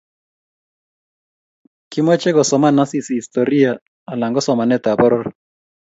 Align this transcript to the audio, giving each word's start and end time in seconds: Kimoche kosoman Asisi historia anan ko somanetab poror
Kimoche 1.91 2.29
kosoman 2.37 2.81
Asisi 2.83 3.13
historia 3.19 3.71
anan 4.11 4.31
ko 4.35 4.41
somanetab 4.45 4.97
poror 5.01 5.25